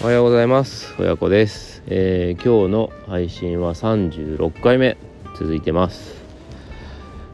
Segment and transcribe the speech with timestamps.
[0.00, 0.94] おはようございます。
[1.00, 4.96] 親子です、えー、今日の配信は36回目
[5.36, 6.14] 続いてます。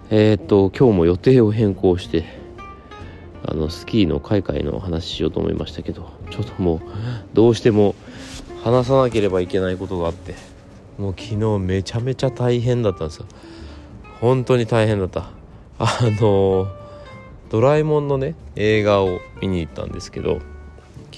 [0.09, 2.25] えー、っと今日も予定を変更して
[3.45, 6.81] あのスキーの海外の話しようと思いましたけどちょっともう
[7.35, 7.95] どうしても
[8.63, 10.35] 話さなければいけないことがあって
[10.97, 13.27] もう昨日めちゃめちゃ大変だったんですよ。
[14.23, 15.29] 本当に大変だった。
[15.79, 16.69] あの
[17.51, 20.39] ドラえもんのね映画を見に行ったんですけど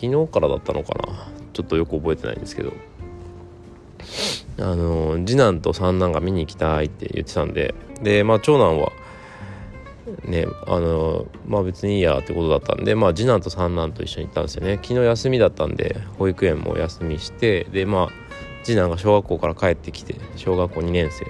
[0.01, 1.27] 昨日からだったのかな？
[1.55, 2.75] ちょっとよく覚えてないんですけど。
[4.59, 7.75] あの次男と三男が見に行きたいって言ってたんで。
[8.03, 8.93] でまあ長男は
[10.25, 14.77] ねあのまあ別にいいやってことだったんでまあ次男と三男と一緒に行ったんですよね。
[14.83, 18.09] 昨日休みだったんで保育園も休みしてでまあ
[18.65, 21.27] 次男が小学校から帰ってきて小学校2年生。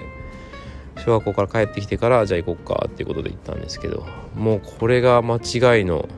[1.05, 4.03] 小学校から帰ってきてからじゃあ行こっかっていうことで行ったんですけど
[4.35, 6.09] もうこれが間違いの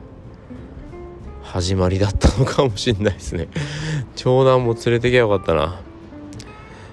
[1.50, 3.48] 始まりだったのかもしんないですね。
[4.14, 5.80] 長男も連れてきゃよかったな。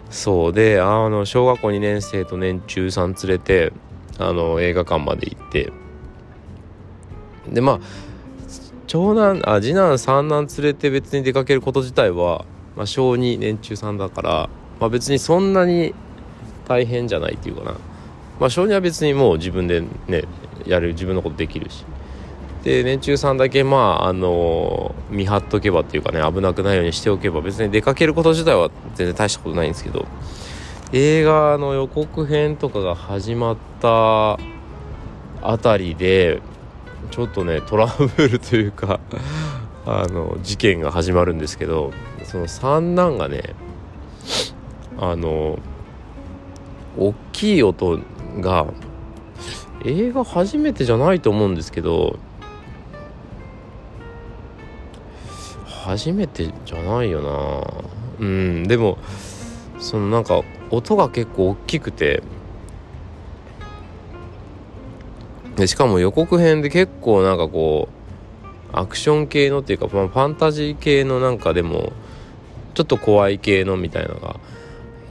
[0.09, 0.53] そう。
[0.53, 3.71] であの小学校2年生と年中さん連れて
[4.17, 5.71] あの映画館まで行って。
[7.47, 7.79] でまあ
[8.87, 12.43] 長男あ次男三男連れて別に出かけること自体は、
[12.75, 15.93] まあ、小2年中さんだから、まあ、別にそんなに
[16.67, 17.75] 大変じゃないっていうかな。
[18.39, 20.23] まあ小2は別にもう自分でね
[20.65, 21.85] やる自分のことできるし。
[22.63, 30.05] で年中さんだけまああの見張っとけばっていうかね危なくないようにしておけば別に出かけること自体は全然大したことないんですけど
[30.91, 34.37] 映画の予告編とかが始まった
[35.41, 36.41] あたりで
[37.11, 38.99] ちょっとねトラブルというか
[39.85, 41.91] あの事件が始まるんですけど
[42.23, 43.55] その三男がね
[44.99, 45.59] あの
[46.97, 47.99] 大きい音
[48.39, 48.67] が
[49.85, 52.17] 映画初めてじゃないと思うんですけど
[55.87, 58.25] 初めてじゃないよな。
[58.25, 58.97] うんでも
[59.79, 62.21] そのなんか音が結構大きくて。
[65.55, 71.93] でしかも予告編で結構なんかこうアクション系のっていうか、まあ、ファンタジー系のなんかでも
[72.75, 74.35] ちょっと怖い系のみたいのが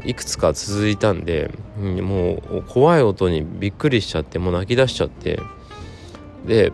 [0.05, 5.41] いくつか続いたんで、もう怖い音にびっくりしちゃってもう泣き出しちゃって。
[6.47, 6.71] で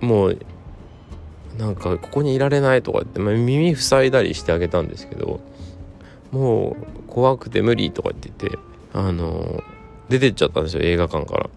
[0.00, 0.38] もう
[1.60, 5.40] なんかここにいられないとか言って、まあ、耳塞いだりしてあげたんですけど
[6.32, 8.58] もう怖くて無理とか言ってて
[8.94, 9.62] あの
[10.08, 11.50] 出てっちゃったんですよ映画館から。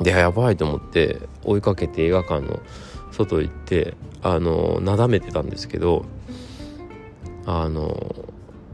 [0.00, 2.60] でやばいと思って追いかけて映画館の
[3.12, 6.04] 外行ってあのなだめてたんですけど
[7.46, 8.16] あの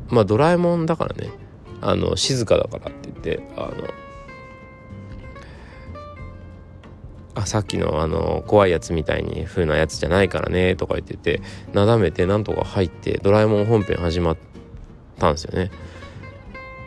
[0.08, 1.30] まあドラえもんだからね
[1.82, 3.74] あの静かだからって言ってあの
[7.38, 11.40] あさっきのあの怖いやつみたいに風なやつじゃないからねとか言ってて
[11.72, 14.36] なだめてなんとか入ってドラえもん本編始まっ
[15.18, 15.70] たんですよね。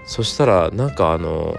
[0.05, 1.57] そしたらなんかあの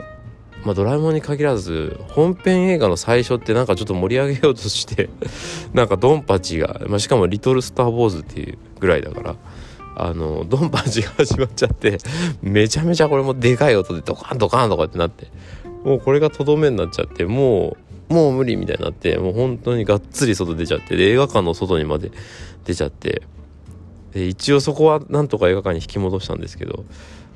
[0.64, 5.10] まあ、ドラえもんに限らず本編映画の最初ってなんかちょっと盛り上げようとして
[5.74, 9.36] なんかドンパチが、まあ、しかも「リトル・スター・ウォーズ」っていうぐらいだから
[9.96, 11.98] あのドンパチが始まっちゃって
[12.42, 15.26] めちゃめちゃこれもでかい音でドカンドカンとかってなって
[15.82, 22.12] もうこれがとどめになっちゃってもうもう無理みたいになってもう本当にがっつり外出ちゃってで映画館の外にまで
[22.64, 23.22] 出ちゃって
[24.12, 26.84] で一応そこはなんとか映画館に引き戻したんですけど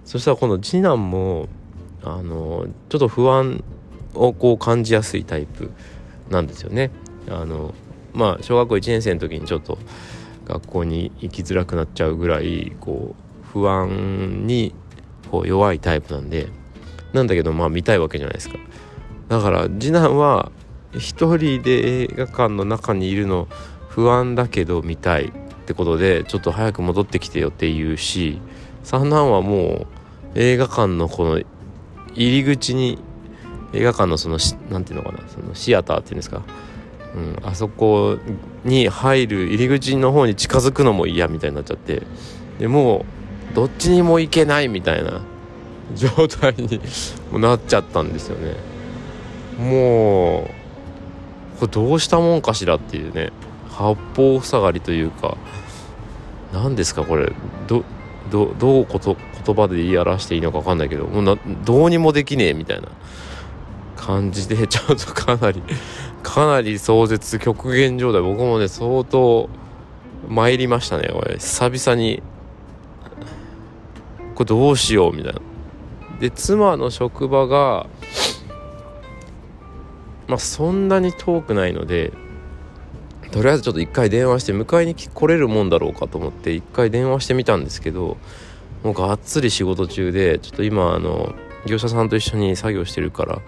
[0.05, 1.49] そしたらこの次男も
[2.03, 3.65] あのちょっと不安
[4.15, 5.71] をこう感じやすいタイプ
[6.31, 6.91] なんですよね。
[7.29, 7.75] あの
[8.13, 9.79] まあ小学校1年生の時にちょっと
[10.47, 14.75] 学校に行きづらくなっちゃうぐらいこう不安に
[15.31, 16.49] こう弱いタイプなんで
[17.13, 18.59] なんだけどまあ見たいわけじゃないですか
[19.29, 20.53] だから次男は
[20.99, 23.49] 一人で映画館の中にいるの
[23.89, 25.31] 不安だけど見たいっ
[25.67, 28.41] てことでちょっと早く戻ってきてよって言うし
[28.85, 29.87] 三男はも
[30.35, 31.43] う映画館のこの
[32.15, 32.99] 入り口に
[33.73, 34.39] 映画館のその
[34.71, 36.43] 何て言うのかなそのシアターっていうんですか、
[37.15, 38.19] うん、あそこ
[38.65, 42.03] に入る入り口の方に近づくのも嫌みたいになっちゃって
[42.59, 43.05] でも
[43.53, 45.23] うどっちにも行けないみたいな
[45.95, 46.81] 状態に
[47.33, 48.55] なっちゃったんですよね。
[49.59, 50.51] もう
[51.59, 53.31] これどうしたもんかしらっていうね
[53.71, 55.37] 八方塞がりというか
[56.53, 57.33] 何ですかこれ。
[57.67, 57.85] ど
[58.31, 62.89] どどうこと言葉で言い表していいのか分かんないけどもうなどうにもできねえみたいな。
[63.97, 65.63] 感じで ちょっとかなり
[66.23, 68.23] かなり壮絶極限状態。
[68.23, 69.49] 僕もね相当
[70.29, 72.23] 参りましたねこれ久々に。
[74.35, 75.41] これどうしようみたいな。
[76.21, 77.87] で妻の職場が
[80.29, 82.13] まあそんなに遠くないので
[83.31, 88.17] とりあえずちょっと一回電話して迎えに来れるもんだろうかと思って一回電話してみたんですけど
[88.83, 91.35] もうがっつり仕事中でちょっと今あの
[91.67, 93.41] 業者さんと一緒に作業してるから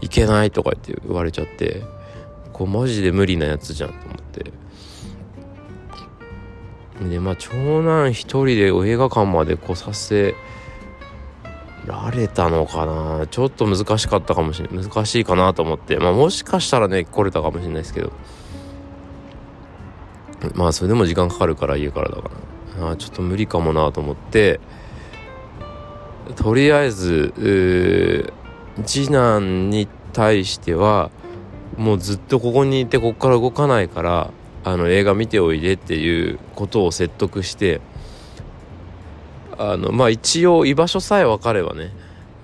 [0.00, 1.82] 行けないとか言って言われちゃって
[2.52, 4.52] こうマジで無理なやつじゃんと思って。
[7.08, 10.34] でまあ長男一人で映画館まで来させ
[11.90, 13.26] られたのかな？
[13.26, 15.98] ちょっと難しかったかもしれない難しいかなと思って。
[15.98, 18.12] まあもしかしたらね来れたかもしれないですけど。
[20.54, 22.30] まあそれでも時間かかるから家からだか
[22.78, 22.90] ら。
[22.92, 24.60] あちょっと無理かもなと思って。
[26.36, 28.32] とりあえず
[28.86, 31.10] 次男に対しては
[31.76, 34.30] もうずっとここにいてここから動かないから
[34.62, 37.80] あの映画見ておいでっていうことを説得して
[39.60, 41.92] あのまあ一応居場所さえ分かればね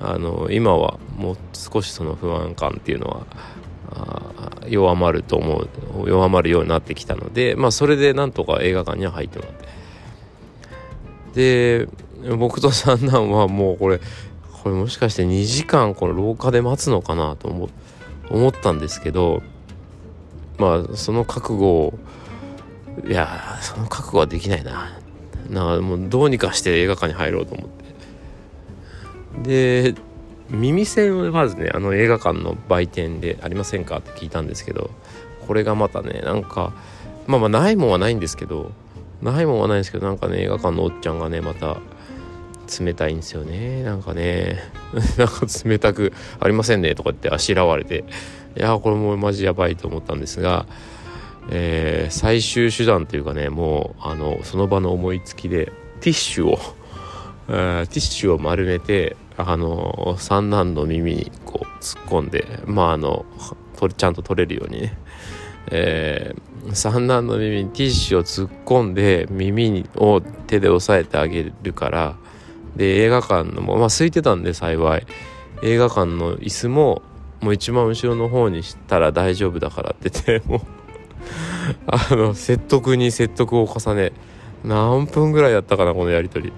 [0.00, 3.26] あの今はもう少しその不安感っていうのは
[4.68, 5.68] 弱まると思う
[6.06, 9.66] 弱まるようになってきたのでまあそれでなんとか映画館には入ってもらって。
[11.36, 11.88] で
[12.36, 14.00] 僕と三男はもうこれ
[14.62, 17.68] これもしかして2時間この廊下で待つのかなと思
[18.30, 19.42] 思ったんですけど
[20.58, 21.98] まあその覚悟を
[23.06, 24.98] いやその覚悟はできないな。
[25.50, 27.84] なんかもうどうにかして映画館に入ろうと思って。
[29.42, 29.94] で
[30.48, 34.90] 耳栓をまずねあの映画館の売店でありませんかって聞いたんですけど
[35.46, 36.72] これがまたねなんか
[37.26, 38.70] まあまあないもんはないんですけど
[39.20, 41.78] ないもんはないんですけどなんかね映画館のおっちゃんがねまた
[42.80, 43.84] 冷たいんですよね。
[43.84, 44.58] なんかね
[45.18, 48.04] なんか冷たくありませんねとか言ってあしらわれて。
[48.56, 50.64] いやこれもうマジやばいと思ったんですが
[51.50, 56.58] えー、最終手段というかねもうあのその場の思いつきでティッシュを、
[57.46, 63.24] ティッシュを丸めてあの三男の耳にこう突っ込んでまああの
[63.96, 64.98] ちゃんと取れるようにね、
[65.70, 72.16] えー、三男の耳にティッシュを突っ込んで耳を手で押さえてあげるから
[72.74, 75.06] で映画館のもまあ空いてたんで幸い。
[75.62, 77.02] 映画館の椅子も
[77.40, 80.60] もう一番後ろの方にしたら大丈夫だからって言ってもう
[81.86, 84.12] あの説得に説得を重ね
[84.64, 86.52] 何分ぐらいやったかなこのやり取り。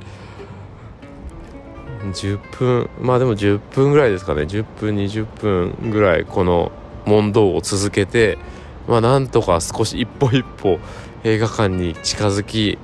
[2.12, 4.42] 10分まあでも10分ぐらいですかね。
[4.42, 6.72] 10分20分ぐらいこの
[7.06, 8.38] 問答を続けて
[8.86, 10.78] まあなんとか少し一歩一歩
[11.24, 12.78] 映画館に近づき、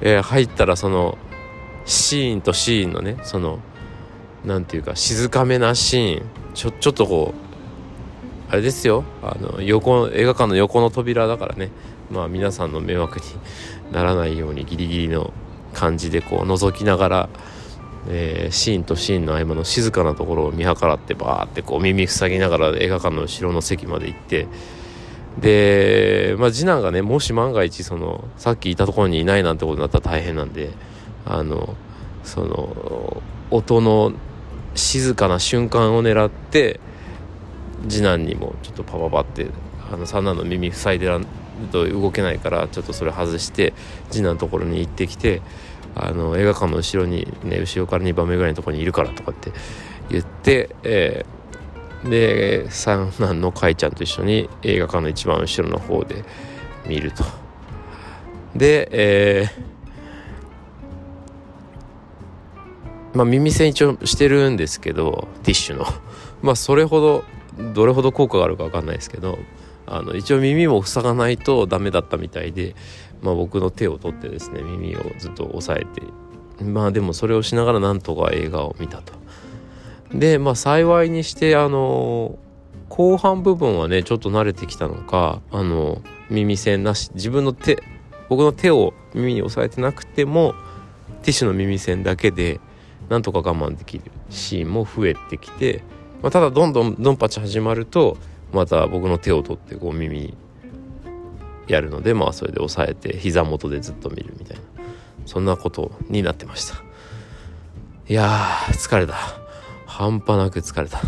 [0.00, 1.18] えー、入ったらその
[1.84, 3.58] シーンとシーンのねその
[4.44, 7.49] 何て言うか静かめなシーンちょちょっとこう
[8.50, 9.04] あれですよ。
[9.22, 11.70] あの横映画館の横の扉だからね。
[12.10, 13.24] まあ皆さんの迷惑に
[13.92, 15.32] ならないようにギリギリの
[15.72, 17.28] 感じでこう覗きながら、
[18.08, 24.48] えー、シーンとシーンの合間の静かなところを見計らってバーってこう耳塞ぎながら映画館の後ろの席まで行って。
[25.40, 30.70] で、まあ、次男がねもし万が一そのさっきいたところにいないなんてことになったら大変なんで
[31.24, 31.76] あの
[32.24, 33.22] その
[33.52, 34.12] 音の
[34.74, 36.80] 静かな瞬間を狙って
[37.88, 39.46] 次男にもちょっとパパパって
[39.92, 41.26] あの三男の耳塞いでらん
[41.72, 43.72] と動けないからちょっとそれ外して
[44.10, 45.42] 次男のところに行ってきて
[45.94, 49.52] あの映画館の後ろにね後ろから2番目ぐらいのところにいるからとかって
[50.08, 56.24] 言って、えー、で三男のかいちゃんと一緒に映画館の一番後ろの方で
[56.86, 57.24] 見ると。
[58.54, 65.84] で、えー、まあ耳栓一応してるんですけどティッシュの
[66.42, 67.24] まあそれほど
[67.74, 69.38] どれほど効果があるか分かんないですけど
[69.86, 72.74] あの一応耳も塞がないとダメだったみたいで、
[73.22, 79.14] まあ、僕の手を取ってですね耳をずっと押さえてまあでもそれをしながらなんとか映画を見たと。
[80.12, 82.38] でまあ幸いにしてあの
[82.88, 87.82] 後半部分はねちょっと慣れてきたのかあの耳栓なし自分の手
[88.28, 90.54] 僕の手を耳に押さえてなくても
[91.22, 92.60] ティッシュの耳栓だけで
[93.08, 95.82] なんとか我慢できるシーンも増えてきて
[96.22, 98.16] まあ、ただどんどんドンパチ始まると
[98.52, 100.34] また僕の手を取ってこう耳
[101.66, 104.62] やるのでまあそれで押さえて膝元でずっと見るみたいな
[105.26, 106.82] そんなことになってました。
[108.08, 109.14] いやー疲れた。
[109.86, 110.98] 半端なく疲れた。
[110.98, 111.02] っ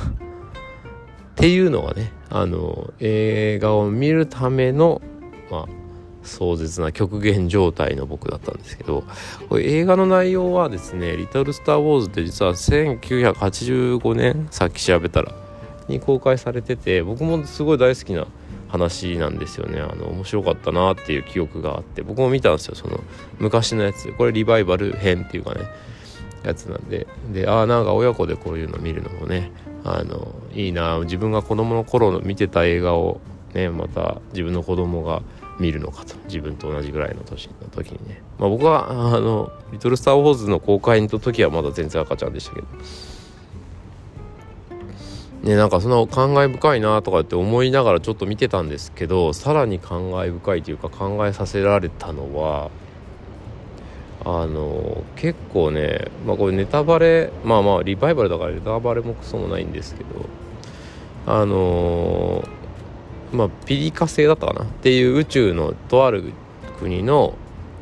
[1.34, 5.02] ていうのがねあの映画を見るための
[5.50, 5.81] まあ
[6.22, 9.04] 壮絶な極限状態の僕だったんですけど
[9.48, 15.32] これ映画の内容はですね「リトル・スター・ウォーズ」って実は1985年さっき調べたら
[15.88, 18.26] に公開されてて僕もすごい大好きな
[18.68, 19.80] 話なんですよね。
[19.80, 23.00] あの面白かったなっていう記憶があって僕も見たんですよその
[23.38, 24.10] 昔のやつ。
[24.12, 25.66] これリバイバル編っていうかね
[26.42, 27.06] やつなんで。
[27.32, 29.52] でああなんか親子でこういうの見るのもね
[29.84, 30.98] あのいいな。
[31.00, 33.20] 自分が子供の頃の見てた映画を
[33.52, 35.20] ねまた自分の子供が
[35.58, 36.14] 見るのかと。
[36.24, 42.66] 自分と同じぐらいの年の時にね、まあ、僕はあの「リトル・スター・ウォーズ」の公開の時はまだ全然赤ちゃんでしたけど。
[45.42, 52.70] ねなんかその感慨深いなとかって思いながらちょっと見てたんですけどさらに感慨深いというか考えさせられたのは
[54.24, 60.10] あの結構ねまあこれネタバレまあまあリバイバルだからネタバレもクソもないんですけど
[61.26, 62.44] あの
[63.32, 64.64] まあピリカ星だったかな。
[64.64, 66.32] っていう宇宙のとある
[66.78, 67.34] 国の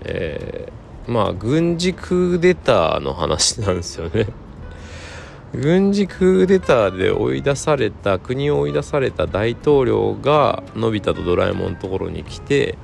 [0.02, 4.26] えー、まあ軍事クーデターの話なんですよね。
[5.52, 12.78] 軍事クーデターで追い出された国を追い出された大統領がのび太とドラえもんのところに来て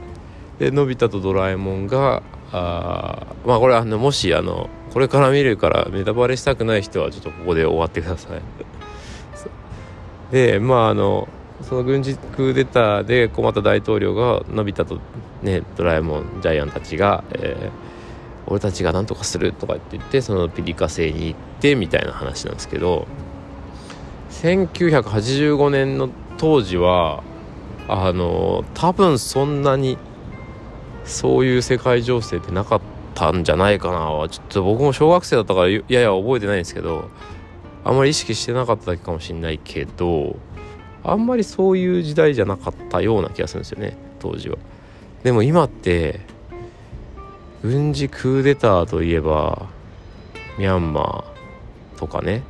[0.58, 8.42] でのび太とドラえもんがあまあこれあのもしあのこれから見るからネタバレしたくない人はちょっとここで終わってください。
[10.32, 11.28] でまああの
[11.62, 15.00] その軍事クーデターで困った大統領がのび太と
[15.42, 17.86] ねドラえもんジャイアンたちが、えー
[18.46, 23.06] 俺たちが何とかするとか言ってそのピリカ星に行ってみたいな話なんですけど
[24.30, 27.22] 1985年の当時は
[27.88, 29.98] あの多分そんなに
[31.04, 32.80] そういう世界情勢ってなかっ
[33.14, 37.08] たんじゃないかなちょっと僕も小学生だったからやや覚えてないんですけど
[37.84, 40.36] あんまり意識してなかっただけかもしれないけど
[41.10, 44.56] あんまりそういう時代じゃなかったような気がするんですよね当時は。
[45.22, 46.20] でも今って
[47.62, 49.66] 軍事クーデターといえば
[50.58, 52.42] ミャンマーとかね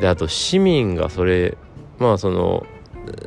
[0.00, 1.56] であと市民がそれ
[1.98, 2.66] まあその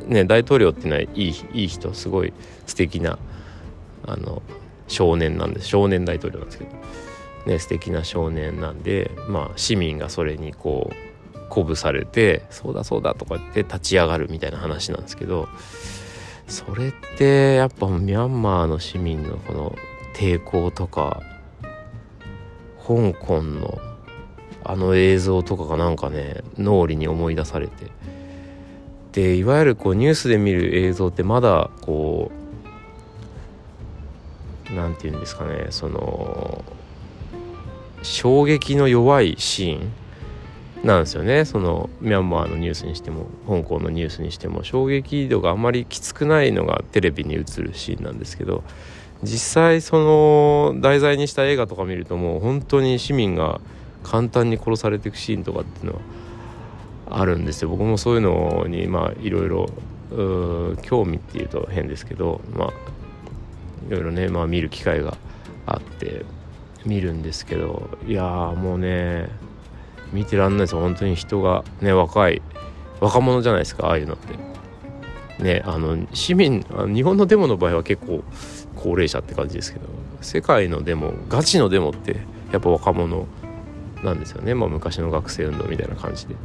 [0.06, 2.32] ね大統領っていうのはいいいい人すごい
[2.66, 3.18] 素敵な
[4.06, 4.42] あの
[4.88, 6.70] 少年なんです少年大統領なんですけど
[7.46, 11.09] ね素敵な少年なんでまあ市民がそれにこう
[11.50, 15.48] 鼓舞されてそうだそうだとか言って立ち上がるみたいな話なんですけど
[16.48, 19.76] それってやっぱミャンマーの市民のこの
[20.16, 21.20] 抵抗とか
[22.78, 23.78] 香港の
[24.62, 27.90] あの映像とかがなんかね脳裏に思い出されて。
[29.12, 32.30] でいわゆるこうニュースで見る映像ってまだこ
[34.70, 36.64] う何て言うんですかねその
[38.02, 39.92] 衝撃の弱いシーン
[40.84, 41.44] なんですよね。
[41.44, 47.44] そのミャンマーのニュースにしても香港のニュースにしても衝撃度があまりきつくないのがテレビに映る
[47.74, 48.64] シーンなんですけど
[49.22, 53.60] 実際その題材にした映画とか見るともう本当に市民が
[54.02, 55.92] 簡単に殺されていくシーンとかっていうの
[57.10, 57.68] はあるんですよ。
[57.68, 59.68] 僕もそういうのにまあいろいろ
[60.82, 62.68] 興味っていうと変ですけどまあ
[63.86, 65.16] いろいろね、まあ、見る機会が
[65.66, 66.24] あって
[66.86, 69.28] 見るんですけどいやもうね
[70.12, 72.42] 見てらんないですよ本当に人がね若い
[73.00, 74.50] 若者じゃないですかああいうのって。
[75.42, 76.62] ねあの市民
[76.92, 78.22] 日本のデモの場合は結構
[78.76, 79.86] 高齢者って感じですけど
[80.20, 82.20] 世界のデモガチのデモって
[82.52, 83.26] やっぱ若者
[84.04, 86.36] なんですよね、まあ、昔の学生運動みたいな感じで。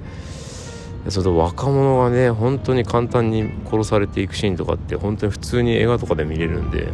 [1.10, 6.88] その若者がね本当に簡単に殺されていくシーンとかって本当に普通に映画とかで見れるんで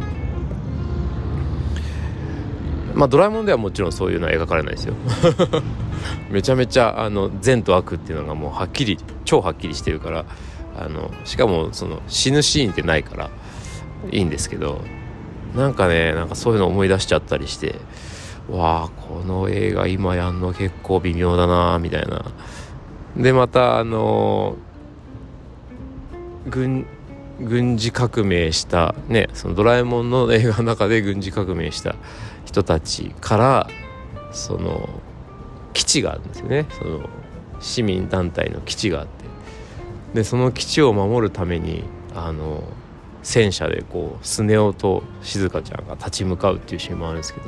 [2.94, 4.94] まあドラえもんではもちろんそういうのは描かれないですよ。
[6.30, 10.24] めちゃめちゃあの善と悪っていうのがもうはっきり超はっきりしてるから
[10.78, 13.30] あのしかもその死ぬシーンってないから
[14.10, 14.80] いいんですけど
[15.54, 17.76] なんかねなんかそういうの思い出しちゃったりして
[18.50, 22.24] わあこの映画今やんの結構微妙だなみたいな。
[23.16, 24.56] でまたあの
[26.48, 26.86] 軍
[27.40, 31.96] 軍事革命したねそのドラえもんの映画の中で軍事革命した
[32.52, 33.66] 人たちから
[34.30, 34.88] その
[35.72, 36.66] 基地があるんですよね。
[36.70, 37.08] その
[37.60, 39.22] 市民団体の基地があって。
[40.14, 42.62] でその基地を守るためにあの
[43.22, 47.46] 戦車でこうスネ夫と静香ちゃんが立ち向かうっていうシーンもあるんですけど。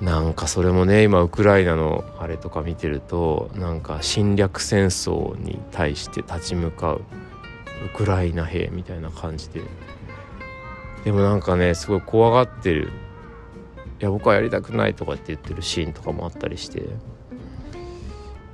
[0.00, 7.02] なんかそれもね今ウクライナのあれとか見てるとなんか侵略戦争に対して立ち向かう
[7.86, 9.62] ウクライナ兵みたいな感じで
[11.04, 12.90] でもなんかねすごい怖がってる。
[14.00, 16.82] いや僕はやりたくないとかって言ってるシーンとかもあったりして。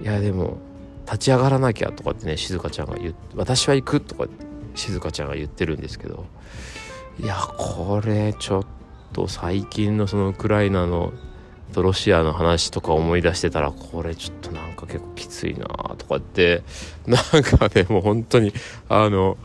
[0.00, 0.58] いやでも
[1.06, 4.26] 立ち上がらなきゃとかってね静香ちゃんが言って私は行くとか
[4.75, 6.26] 静香ちゃんが言ってるんですけど。
[7.18, 8.66] いやこれちょっ
[9.12, 11.12] と最近のそのウクライナの
[11.72, 15.66] とロシアの話とか思い出してたらこれちょっとなんか結構きついな
[15.99, 16.62] とかって。
[17.06, 18.52] なんかねもう本当に
[18.88, 19.37] あの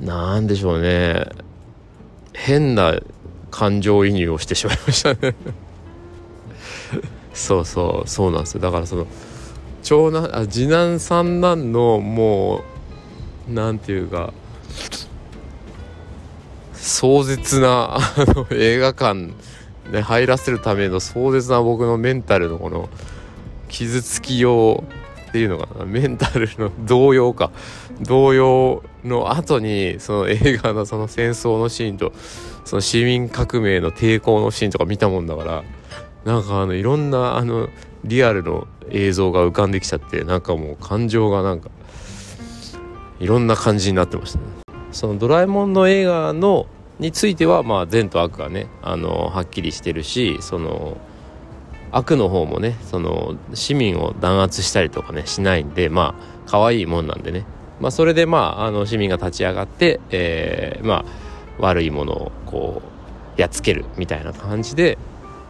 [0.00, 1.26] なんでしょうね。
[2.32, 2.98] 変な
[3.50, 5.34] 感情移入をしてしまいましたね。
[7.34, 8.60] そうそうそうなんですよ。
[8.60, 9.06] だからその
[9.82, 12.62] 長男あ次男三男のも
[13.48, 14.32] うなんていうか
[16.72, 19.32] 壮絶なあの映画館
[19.92, 22.88] で入らせるための壮絶な僕のメンタルのこの
[23.68, 24.99] 傷つきよう
[25.30, 27.52] っていうのかなメンタルの動揺か
[28.02, 32.12] 動揺の後にその映画のその戦争のシーンと
[32.64, 35.64] その市民革命の抵抗のシーンとか見たもんだから
[36.24, 37.68] なんかあのいろんなあの
[38.02, 41.70] リアルの映像が浮かんできちゃってなんかもう感情がなんか
[43.20, 44.44] いろんな感じになってましたね。
[44.90, 46.66] そのドラえもんの映画の
[46.98, 50.96] についてはまあ善と悪がねあのはっきりしてるしその
[51.92, 57.44] 悪の方もねその市民を弾圧したりとかねしないんでまあ可愛いもんなんでね、
[57.80, 62.82] まあ、それでまああの市民が立ち上がって、えー、まあ悪いものをこ
[63.36, 64.98] うやっつけるみたいな感じで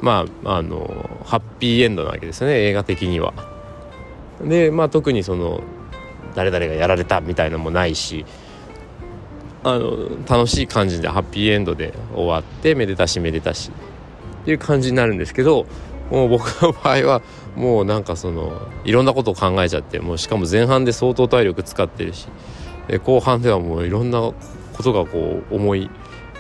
[0.01, 3.35] まああのハッピーエンドなわけですよね映画的には。
[4.43, 5.61] でまあ特にその
[6.35, 8.25] 誰々がやられたみたいなのもないし
[9.63, 13.71] あの楽しい感じでハッピーエンドで終わってめでたしめでたし
[14.43, 15.67] っていう感じになるんですけど
[16.11, 17.23] もう僕の場合は
[17.57, 22.29] もうなんかそのいろんなことを考えちゃってもうしかも前半で相当体力使ってるし
[23.05, 24.35] 後半ではもういろんなこ
[24.83, 25.91] とがこう思い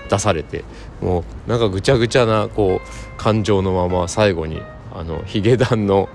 [0.08, 0.64] 出されて
[1.00, 4.60] もうなんかぐちゃぐちゃなこう感情のまま最後に
[4.92, 6.08] あのヒゲダンの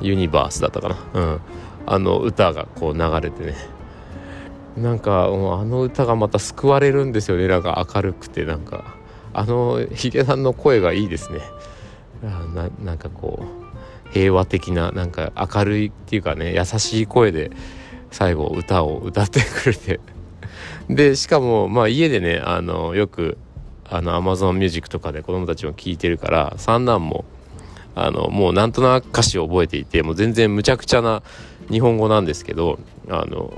[0.00, 1.40] ユニバースだったかな、うん、
[1.86, 3.54] あの歌がこう流れてね。
[4.76, 7.48] なんかもうあの歌がまた救われるんですよね。
[7.48, 8.94] なんか明るくてなんか。
[9.38, 11.40] あのヒゲダンの声がいいですね。
[12.30, 13.44] ななんかこ
[14.08, 17.50] う平和的ななんか明るいっていうかね優しい声で
[18.10, 20.00] 最後歌を歌ってくれて。
[20.88, 23.38] でしかもまあ家でねあのよく
[23.88, 27.24] あの Amazon Music とかで子供たちも聴いてるから三男も
[27.94, 31.22] あのもうなんとなく歌詞を覚えていてもう全然むちゃくちゃな
[31.70, 32.78] 日本語なんですけど
[33.08, 33.52] あの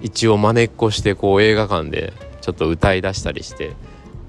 [0.00, 3.72] 一応まねっこしてこう映画館でちょっと歌いだしたりして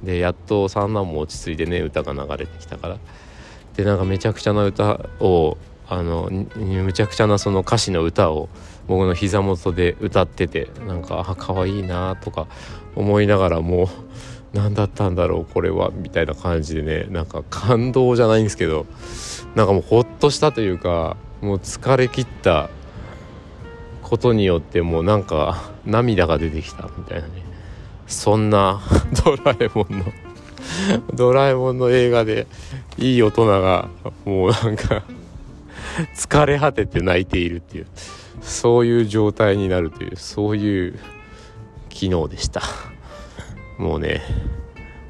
[0.03, 2.97] でやっと三男も落ち着いてね歌が流れてきたから。
[3.75, 8.49] でなんかめちゃくちゃな歌をあのむちゃくちゃなその歌詞の歌を
[8.87, 12.47] 僕の膝元で歌っててなんかあ可愛いなとか
[12.95, 13.87] 思いながらもう
[14.53, 18.85] 何だったんだろうこれはみたいな感じでねなんか感動じゃないんですけど
[19.55, 22.69] なんかもうほっとしたというかもう疲れ切った
[24.01, 27.50] ことによってもうなんか涙が出てきたみたいなね。
[28.11, 28.81] そんな
[29.23, 30.05] ドラえもんの
[31.13, 32.47] ドラえもんの映画で
[32.97, 33.89] いい大人が
[34.25, 35.03] もうなんか
[36.15, 37.87] 疲れ果てて泣いているっていう
[38.41, 40.99] そういう状態になるというそういう
[41.89, 42.61] 昨日でした
[43.77, 44.21] もうね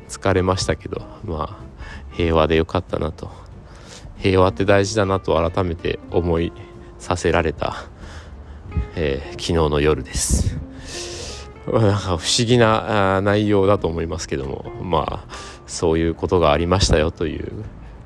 [0.08, 1.64] 疲れましたけどまあ
[2.12, 3.30] 平和でよかったなと
[4.18, 6.54] 平和って大事だなと改めて思い
[7.00, 7.86] させられた
[8.96, 10.58] えー、昨日の夜です。
[11.68, 15.36] なんか不思議な内容だと思いますけどもまあ
[15.68, 17.64] そういうことがありましたよという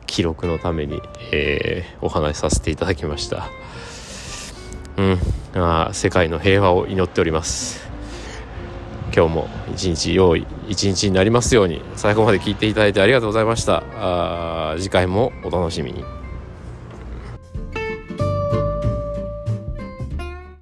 [0.07, 3.49] 記録のために、えー、お話しさせていただきました。
[4.97, 5.19] うん
[5.61, 7.85] あ世界の平和を祈っております。
[9.15, 13.83] 今日も一日良い一日になりますように最後まで聞いていただいてありがとうございました。
[13.95, 16.14] あ次回もお楽しみに。